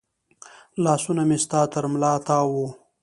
لاسونه 0.83 1.23
مې 1.29 1.37
ستا 1.43 1.61
تر 1.73 1.83
ملا 1.93 2.13
تاو 2.27 2.49
و 2.63 2.65